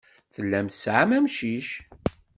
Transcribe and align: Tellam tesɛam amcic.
Tellam 0.33 0.67
tesɛam 0.67 1.09
amcic. 1.17 1.69